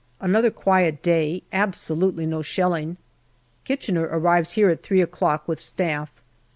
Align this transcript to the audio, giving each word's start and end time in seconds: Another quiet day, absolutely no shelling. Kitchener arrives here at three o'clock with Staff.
Another 0.19 0.49
quiet 0.49 1.03
day, 1.03 1.43
absolutely 1.53 2.25
no 2.25 2.41
shelling. 2.41 2.97
Kitchener 3.65 4.09
arrives 4.11 4.53
here 4.53 4.67
at 4.69 4.81
three 4.81 4.99
o'clock 4.99 5.47
with 5.47 5.59
Staff. 5.59 6.23